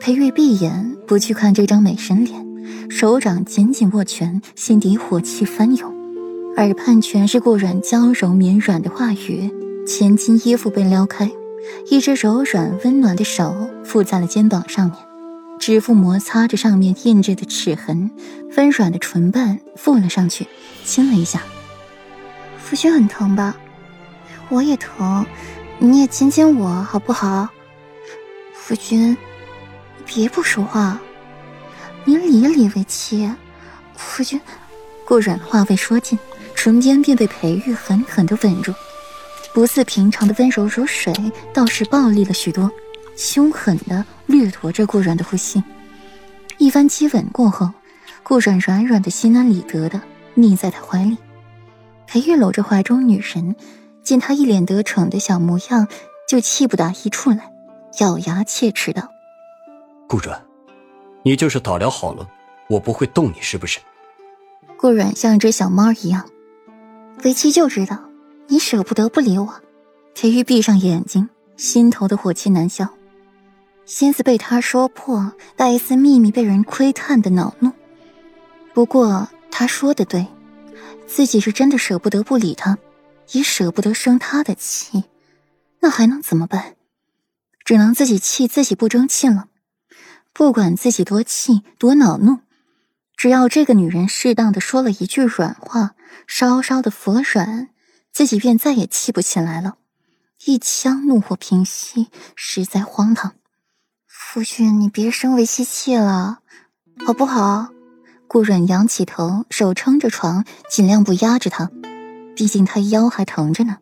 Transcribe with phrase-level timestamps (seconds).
[0.00, 2.46] 裴玉闭眼不去看这张美神脸，
[2.88, 5.92] 手掌紧紧握拳，心底火气翻涌，
[6.56, 9.50] 耳畔全是顾软娇柔绵软的话语。
[9.86, 11.30] 前襟衣服被撩开，
[11.90, 13.54] 一只柔软温暖的手
[13.84, 14.96] 附在了肩膀上面，
[15.58, 18.10] 指腹摩擦着上面印着的齿痕，
[18.56, 20.46] 温软的唇瓣附了上去，
[20.84, 21.42] 亲了一下。
[22.58, 23.56] 夫君很疼吧？
[24.48, 25.26] 我也疼，
[25.78, 27.48] 你也亲亲我好不好？
[28.54, 29.16] 夫君。
[30.12, 31.00] 别不说话，
[32.04, 33.30] 你理理为妻。
[33.94, 34.40] 夫君，
[35.06, 36.18] 顾软话未说尽，
[36.56, 38.74] 唇边便被裴玉狠狠的吻住，
[39.54, 41.14] 不似平常的温柔如水，
[41.54, 42.68] 倒是暴力了许多，
[43.16, 45.62] 凶狠的掠夺着顾软的呼吸。
[46.58, 47.70] 一番激吻过后，
[48.24, 50.00] 顾软软软的心安理得的
[50.34, 51.16] 腻在他怀里。
[52.08, 53.54] 裴玉搂着怀中女神，
[54.02, 55.86] 见他一脸得逞的小模样，
[56.28, 57.52] 就气不打一处来，
[58.00, 59.08] 咬牙切齿道。
[60.10, 60.44] 顾软，
[61.22, 62.28] 你就是打量好了，
[62.68, 63.78] 我不会动你，是不是？
[64.76, 66.28] 顾软像一只小猫一样，
[67.22, 67.96] 为妻就知道
[68.48, 69.54] 你舍不得不理我。
[70.12, 72.88] 裴玉闭上眼睛，心头的火气难消，
[73.84, 77.70] 心思被他说破，带一丝秘密被人窥探的恼怒。
[78.74, 80.26] 不过他说的对，
[81.06, 82.76] 自己是真的舍不得不理他，
[83.30, 85.04] 也舍不得生他的气，
[85.78, 86.74] 那还能怎么办？
[87.64, 89.46] 只能自己气自己不争气了。
[90.32, 92.38] 不管自己多气多恼怒，
[93.16, 95.94] 只要这个女人适当的说了一句软话，
[96.26, 97.68] 稍稍的服了软，
[98.12, 99.76] 自己便再也气不起来了。
[100.46, 103.34] 一腔怒火平息，实在荒唐。
[104.06, 106.38] 夫君，你别生为妻气了，
[107.04, 107.68] 好不好？
[108.26, 111.68] 顾软仰起头，手撑着床，尽量不压着他，
[112.36, 113.78] 毕竟他腰还疼着呢。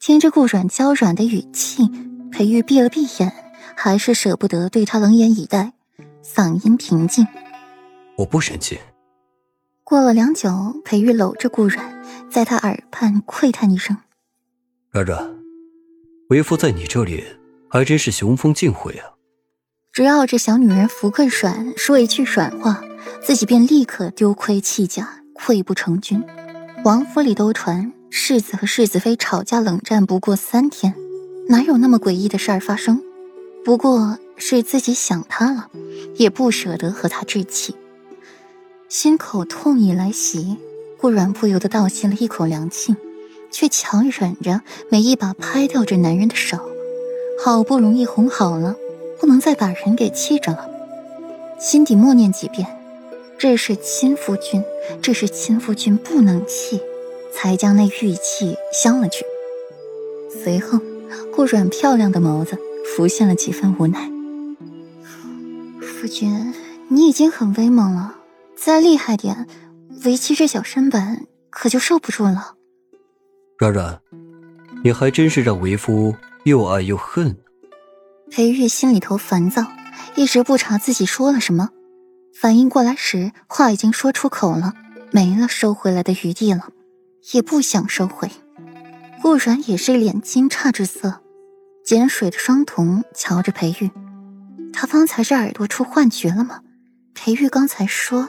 [0.00, 1.88] 听着顾软娇软的语气，
[2.30, 3.47] 裴玉闭了闭眼。
[3.80, 5.72] 还是舍不得对他冷眼以待，
[6.20, 7.24] 嗓音平静
[8.18, 8.76] ：“我不生气。”
[9.84, 10.50] 过了良久，
[10.84, 13.96] 裴玉搂着顾软，在他耳畔喟叹一声
[14.90, 15.30] ：“软软，
[16.30, 17.24] 为夫在你这里
[17.70, 19.14] 还真是雄风尽毁啊！”
[19.94, 22.82] 只要这小女人服个软，说一句软话，
[23.22, 26.20] 自己便立刻丢盔弃甲，溃不成军。
[26.84, 30.96] 王府里都传世子和世子妃吵架冷战不过三天，
[31.48, 33.00] 哪有那么诡异的事儿发生？
[33.68, 35.68] 不过是自己想他了，
[36.16, 37.76] 也不舍得和他置气，
[38.88, 40.56] 心口痛意来袭，
[40.96, 42.96] 顾软不由得倒吸了一口凉气，
[43.50, 46.56] 却强忍着没一把拍掉这男人的手。
[47.44, 48.74] 好不容易哄好了，
[49.20, 50.66] 不能再把人给气着了，
[51.60, 52.66] 心底默念几遍
[53.36, 54.64] ：“这是亲夫君，
[55.02, 56.80] 这是亲夫君，不能气。”
[57.34, 59.26] 才将那玉器消了去。
[60.42, 60.80] 随后，
[61.36, 62.56] 顾软漂亮的眸子。
[62.96, 64.10] 浮现了几分无奈。
[65.80, 66.54] 夫君，
[66.88, 68.14] 你已经很威猛了，
[68.56, 69.46] 再厉害点，
[70.04, 72.54] 为妻这小身板可就受不住了。
[73.58, 74.00] 软软，
[74.84, 77.36] 你还真是让为夫又爱又恨。
[78.30, 79.64] 裴玉心里头烦躁，
[80.14, 81.70] 一直不查自己说了什么，
[82.34, 84.74] 反应过来时，话已经说出口了，
[85.10, 86.68] 没了收回来的余地了，
[87.32, 88.30] 也不想收回。
[89.20, 91.20] 顾然也是脸惊诧之色。
[91.88, 93.90] 碱水的双瞳瞧着裴玉，
[94.74, 96.60] 他方才是耳朵出幻觉了吗？
[97.14, 98.28] 裴玉刚才说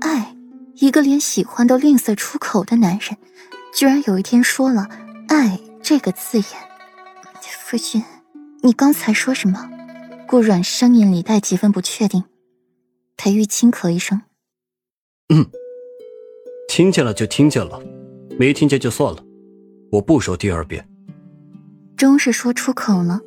[0.00, 0.36] 爱，
[0.76, 3.16] 一个连喜欢都吝啬出口的男人，
[3.74, 4.88] 居然有一天说了
[5.26, 6.46] 爱这个字眼。
[7.66, 8.00] 夫君，
[8.62, 9.68] 你刚才说什么？
[10.28, 12.22] 顾软声音里带几分不确定。
[13.16, 14.22] 裴玉轻咳一声
[15.34, 15.50] ：“嗯，
[16.68, 17.82] 听见了就听见了，
[18.38, 19.20] 没听见就算了，
[19.90, 20.86] 我不说第二遍。”
[22.00, 23.20] 终是说出口了，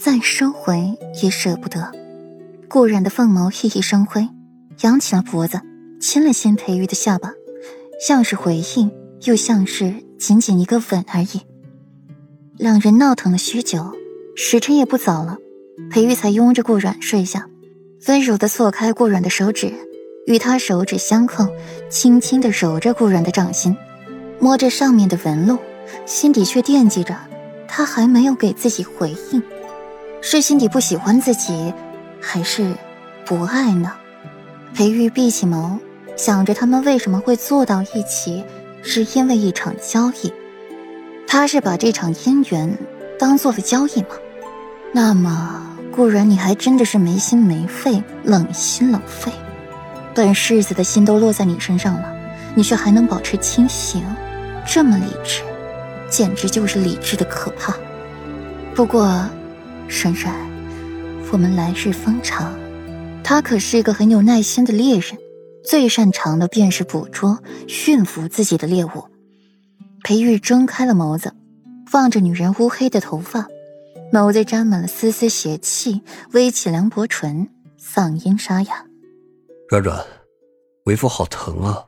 [0.00, 1.92] 再收回也舍不得。
[2.70, 4.26] 顾然的凤眸熠熠生辉，
[4.80, 5.60] 扬起了脖子，
[6.00, 7.34] 亲了亲裴玉的下巴，
[8.00, 8.90] 像是回应，
[9.24, 11.42] 又像是仅仅一个吻而已。
[12.56, 13.92] 两人闹腾了许久，
[14.34, 15.36] 时辰也不早了，
[15.90, 17.46] 裴玉才拥着顾软睡下，
[18.08, 19.70] 温柔的错开顾软的手指，
[20.26, 21.46] 与他手指相扣，
[21.90, 23.76] 轻轻的揉着顾软的掌心，
[24.40, 25.58] 摸着上面的纹路，
[26.06, 27.14] 心底却惦记着。
[27.66, 29.42] 他还没有给自己回应，
[30.20, 31.72] 是心底不喜欢自己，
[32.20, 32.74] 还是
[33.24, 33.92] 不爱呢？
[34.74, 35.78] 裴玉闭起眸，
[36.16, 38.44] 想着他们为什么会坐到一起，
[38.82, 40.32] 是因为一场交易。
[41.26, 42.76] 他是把这场姻缘
[43.18, 44.08] 当做了交易吗？
[44.92, 49.32] 那么，顾然，你还真的是没心没肺，冷心冷肺。
[50.14, 52.14] 本世子的心都落在你身上了，
[52.54, 54.04] 你却还能保持清醒，
[54.66, 55.42] 这么理智。
[56.16, 57.76] 简直就是理智的可怕。
[58.72, 59.04] 不过，
[59.88, 60.32] 冉冉，
[61.32, 62.54] 我们来日方长。
[63.24, 65.18] 他可是一个很有耐心的猎人，
[65.64, 69.04] 最擅长的便是捕捉、驯服自己的猎物。
[70.04, 71.34] 裴玉睁开了眸子，
[71.92, 73.48] 望着女人乌黑的头发，
[74.12, 76.00] 眸子沾满了丝丝邪气，
[76.30, 78.86] 微起凉薄唇，嗓音沙哑
[79.68, 80.04] ：“软软，
[80.84, 81.86] 为夫好疼啊。”